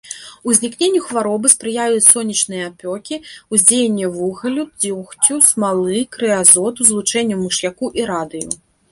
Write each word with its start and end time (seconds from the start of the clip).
Узнікненню 0.51 0.99
хваробы 1.07 1.49
спрыяюць 1.55 2.05
сонечныя 2.13 2.63
апёкі, 2.69 3.15
уздзеянне 3.55 4.07
вугалю, 4.15 4.63
дзёгцю, 4.85 5.35
смалы, 5.49 5.99
крэазоту, 6.17 6.81
злучэнняў 6.89 7.39
мыш'яку 7.43 7.85
і 8.01 8.07
радыю. 8.13 8.49